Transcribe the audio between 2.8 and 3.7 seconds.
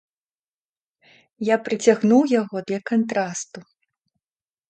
кантрасту.